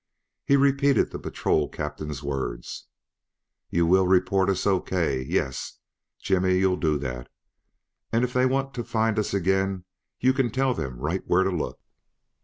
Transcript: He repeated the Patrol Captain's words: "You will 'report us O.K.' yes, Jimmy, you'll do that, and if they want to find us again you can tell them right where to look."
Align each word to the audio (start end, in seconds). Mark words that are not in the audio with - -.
He 0.43 0.57
repeated 0.57 1.11
the 1.11 1.19
Patrol 1.19 1.69
Captain's 1.69 2.23
words: 2.23 2.87
"You 3.69 3.85
will 3.85 4.07
'report 4.07 4.49
us 4.49 4.65
O.K.' 4.65 5.21
yes, 5.21 5.77
Jimmy, 6.19 6.57
you'll 6.57 6.77
do 6.77 6.97
that, 6.97 7.29
and 8.11 8.23
if 8.23 8.33
they 8.33 8.47
want 8.47 8.73
to 8.73 8.83
find 8.83 9.19
us 9.19 9.31
again 9.31 9.83
you 10.19 10.33
can 10.33 10.49
tell 10.49 10.73
them 10.73 10.97
right 10.97 11.21
where 11.27 11.43
to 11.43 11.51
look." 11.51 11.79